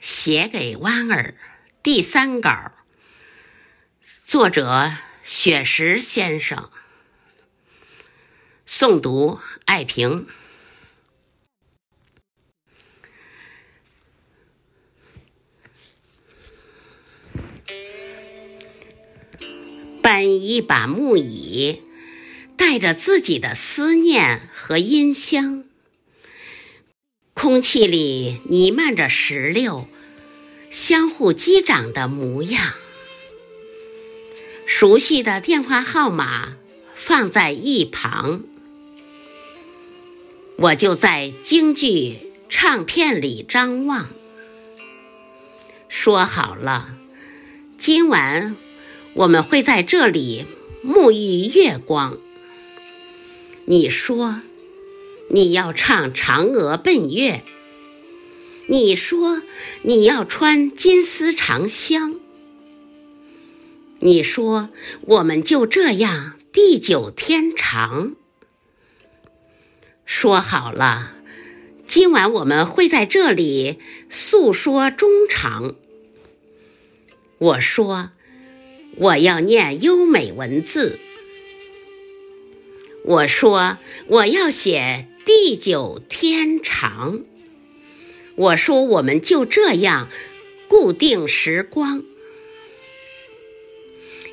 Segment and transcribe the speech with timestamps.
[0.00, 1.34] 写给弯儿
[1.82, 2.72] 第三稿，
[4.24, 4.90] 作者
[5.22, 6.70] 雪石先生，
[8.66, 10.26] 诵读爱萍。
[20.02, 21.82] 搬一把木椅，
[22.56, 25.69] 带着自己的思念和音箱。
[27.42, 29.88] 空气里弥漫着石榴
[30.70, 32.74] 相互击掌的模样。
[34.66, 36.58] 熟悉的电话号码
[36.94, 38.44] 放在一旁，
[40.56, 44.10] 我就在京剧唱片里张望。
[45.88, 46.94] 说好了，
[47.78, 48.54] 今晚
[49.14, 50.44] 我们会在这里
[50.84, 52.18] 沐浴月光。
[53.64, 54.42] 你说。
[55.32, 57.44] 你要唱嫦娥奔月，
[58.66, 59.40] 你说
[59.82, 62.16] 你要穿金丝长香，
[64.00, 64.70] 你说
[65.02, 68.16] 我们就这样地久天长。
[70.04, 71.12] 说好了，
[71.86, 73.78] 今晚我们会在这里
[74.10, 75.76] 诉说衷肠。
[77.38, 78.10] 我说
[78.96, 80.98] 我要念优美文字，
[83.04, 83.78] 我说
[84.08, 85.06] 我要写。
[85.24, 87.22] 地久天长。
[88.36, 90.08] 我说，我们就这样
[90.68, 92.02] 固定时光。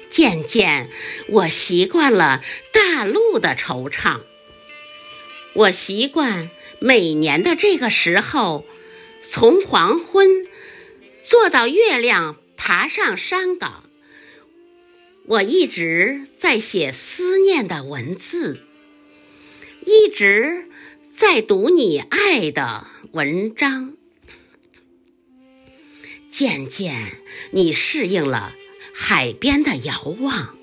[0.09, 0.89] 渐渐，
[1.27, 4.21] 我习惯了大陆的惆怅。
[5.53, 8.65] 我习惯每年的这个时候，
[9.25, 10.47] 从黄昏
[11.23, 13.83] 坐到月亮爬上山岗。
[15.25, 18.61] 我一直在写思念的文字，
[19.87, 20.65] 一直。
[21.15, 23.95] 在读你爱的文章，
[26.29, 27.17] 渐渐
[27.49, 28.53] 你适应了
[28.93, 30.55] 海边的遥望，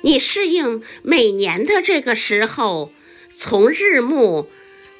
[0.00, 2.92] 你适应每年的这个时候，
[3.36, 4.50] 从日暮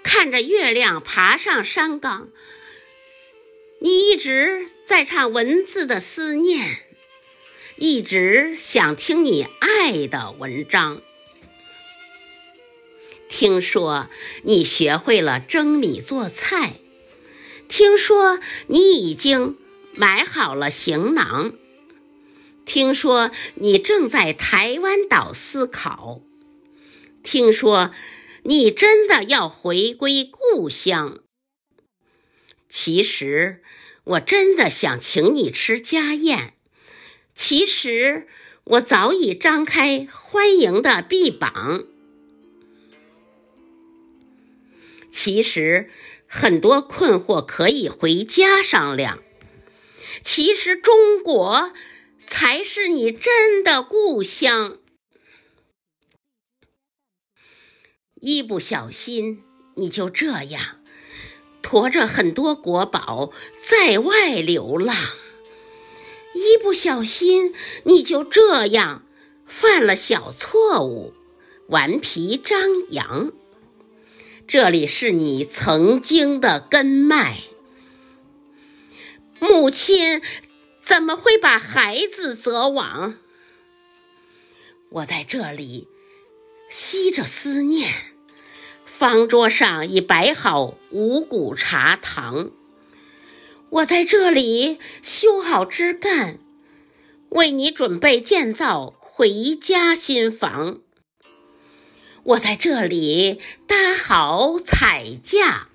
[0.05, 2.29] 看着月亮爬上山岗，
[3.81, 6.85] 你一直在唱文字的思念，
[7.75, 11.03] 一直想听你爱的文章。
[13.33, 14.11] 听说
[14.43, 16.75] 你学会了蒸米做菜，
[17.67, 19.57] 听说你已经
[19.95, 21.55] 买好了行囊，
[22.67, 26.21] 听说你正在台湾岛思考，
[27.23, 27.91] 听说
[28.43, 31.21] 你真的要回归故乡。
[32.69, 33.63] 其实
[34.05, 36.53] 我真的想请你吃家宴，
[37.35, 38.29] 其实
[38.65, 41.87] 我早已张开欢迎的臂膀。
[45.13, 45.91] 其实
[46.27, 49.23] 很多困惑可以回家商量。
[50.25, 51.73] 其实中国
[52.27, 54.79] 才是你真的故乡。
[58.21, 59.43] 一不小心
[59.75, 60.81] 你就这样
[61.61, 64.97] 驮着很多国宝在外流浪，
[66.35, 67.53] 一不小心
[67.85, 69.05] 你就这样
[69.47, 71.15] 犯了小错误，
[71.69, 72.61] 顽皮张
[72.93, 73.33] 扬。
[74.53, 77.39] 这里是你曾经的根脉，
[79.41, 80.21] 母亲
[80.85, 83.17] 怎么会把孩子择亡？
[84.91, 85.89] 我在这里
[86.69, 87.91] 吸着思念，
[88.85, 92.51] 方桌上已摆好五谷茶糖。
[93.71, 96.39] 我在这里修好枝干，
[97.31, 100.83] 为你准备建造回家新房。
[102.25, 105.69] 我在这里搭好彩架，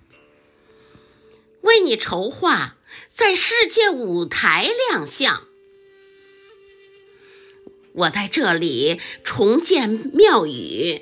[1.62, 2.78] 为你筹划
[3.10, 5.44] 在世界舞台亮相。
[7.92, 11.02] 我在这里重建庙宇，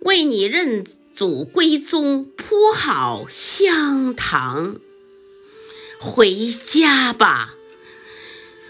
[0.00, 0.84] 为你认
[1.14, 4.80] 祖归宗铺好香堂。
[6.00, 7.54] 回家吧，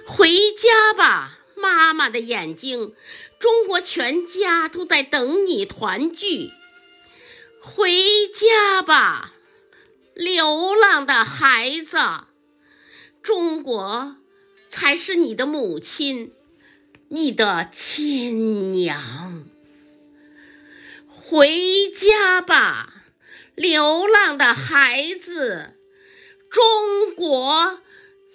[0.05, 1.40] 回家吧。
[1.61, 2.95] 妈妈的眼睛，
[3.39, 6.51] 中国全家都在等你团聚。
[7.61, 7.93] 回
[8.29, 9.35] 家吧，
[10.15, 11.99] 流浪的孩子，
[13.23, 14.17] 中国
[14.69, 16.33] 才是你的母亲，
[17.09, 19.45] 你的亲娘。
[21.07, 22.93] 回家吧，
[23.55, 25.75] 流浪的孩子，
[26.51, 27.81] 中国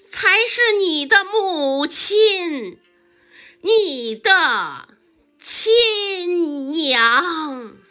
[0.08, 2.78] 才是你的母亲。
[3.62, 4.88] 你的
[5.40, 7.85] 亲娘。